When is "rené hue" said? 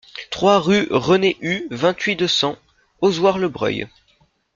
0.89-1.67